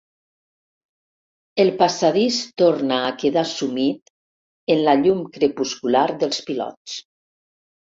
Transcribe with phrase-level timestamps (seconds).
[1.63, 4.11] El passadís torna a quedar sumit
[4.77, 6.99] en la llum crepuscular dels pilots.